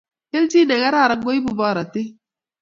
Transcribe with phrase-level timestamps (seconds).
[0.35, 2.09] Keljin ne kararan koibu borotet